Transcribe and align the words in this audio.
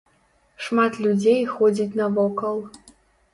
Шмат 0.67 0.97
людзей 1.07 1.41
ходзіць 1.57 1.97
навокал. 2.01 2.57